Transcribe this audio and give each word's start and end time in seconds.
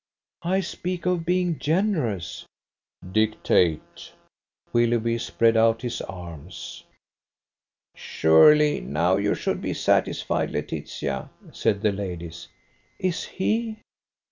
"I 0.41 0.61
speak 0.61 1.05
of 1.05 1.27
being 1.27 1.59
generous." 1.59 2.43
"Dictate." 3.11 4.13
Willoughby 4.73 5.19
spread 5.19 5.55
out 5.55 5.83
his 5.83 6.01
arms. 6.01 6.83
"Surely 7.93 8.79
now 8.81 9.17
you 9.17 9.35
should 9.35 9.61
be 9.61 9.75
satisfied, 9.75 10.49
Laetitia?" 10.49 11.29
said 11.51 11.83
the 11.83 11.91
ladies. 11.91 12.47
"Is 12.97 13.25
he?" 13.25 13.77